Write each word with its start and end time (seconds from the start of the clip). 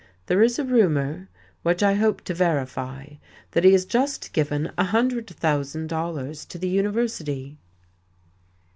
"There 0.25 0.41
is 0.41 0.57
a 0.57 0.63
rumour, 0.63 1.29
which 1.61 1.83
I 1.83 1.93
hope 1.93 2.21
to 2.21 2.33
verify, 2.33 3.05
that 3.51 3.63
he 3.63 3.71
has 3.73 3.85
just 3.85 4.33
given 4.33 4.71
a 4.75 4.85
hundred 4.85 5.27
thousand 5.27 5.89
dollars 5.89 6.43
to 6.45 6.57
the 6.57 6.67
University." 6.69 7.59